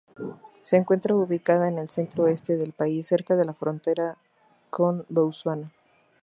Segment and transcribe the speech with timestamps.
[0.63, 4.17] Se encuentra ubicada en el centro-este del país, cerca de la frontera
[4.71, 5.71] con Botsuana.